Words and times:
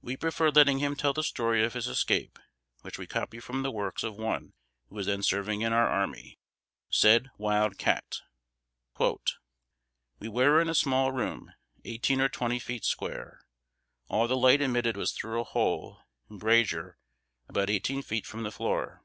We 0.00 0.16
prefer 0.16 0.50
letting 0.50 0.78
him 0.78 0.94
tell 0.94 1.12
the 1.12 1.24
story 1.24 1.64
of 1.64 1.72
his 1.72 1.88
escape, 1.88 2.38
which 2.82 3.00
we 3.00 3.06
copy 3.08 3.40
from 3.40 3.64
the 3.64 3.72
works 3.72 4.04
of 4.04 4.14
one 4.14 4.52
who 4.88 4.94
was 4.94 5.06
then 5.06 5.24
serving 5.24 5.62
in 5.62 5.72
our 5.72 5.88
army. 5.88 6.38
Said 6.88 7.30
Wild 7.36 7.76
Cat: 7.76 8.20
"We 10.20 10.28
were 10.28 10.60
in 10.60 10.68
a 10.68 10.72
small 10.76 11.10
room, 11.10 11.52
eighteen 11.84 12.20
or 12.20 12.28
twenty 12.28 12.60
feet 12.60 12.84
square. 12.84 13.40
All 14.06 14.28
the 14.28 14.36
light 14.36 14.60
admitted 14.60 14.96
was 14.96 15.10
through 15.10 15.40
a 15.40 15.42
hole 15.42 15.98
(embrasure) 16.30 16.96
about 17.48 17.68
eighteen 17.68 18.02
feet 18.02 18.24
from 18.24 18.44
the 18.44 18.52
floor. 18.52 19.02